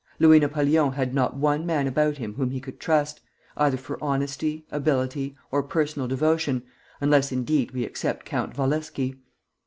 [0.17, 3.21] Louis Napoleon had not one man about him whom he could trust,
[3.55, 6.63] either for honesty, ability, or personal devotion,
[6.99, 9.19] unless, indeed, we except Count Walewski.